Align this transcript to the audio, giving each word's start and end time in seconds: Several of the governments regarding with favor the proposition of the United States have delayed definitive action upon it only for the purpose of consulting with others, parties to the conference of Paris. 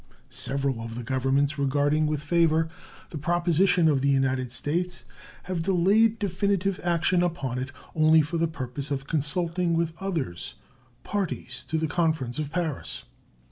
Several 0.31 0.81
of 0.81 0.95
the 0.95 1.03
governments 1.03 1.59
regarding 1.59 2.07
with 2.07 2.23
favor 2.23 2.69
the 3.11 3.19
proposition 3.19 3.87
of 3.87 4.01
the 4.01 4.09
United 4.09 4.51
States 4.51 5.03
have 5.43 5.61
delayed 5.61 6.17
definitive 6.17 6.79
action 6.83 7.21
upon 7.21 7.59
it 7.59 7.71
only 7.95 8.23
for 8.23 8.39
the 8.39 8.47
purpose 8.47 8.89
of 8.89 9.05
consulting 9.05 9.75
with 9.75 9.93
others, 9.99 10.55
parties 11.03 11.63
to 11.65 11.77
the 11.77 11.85
conference 11.85 12.39
of 12.39 12.51
Paris. 12.51 13.03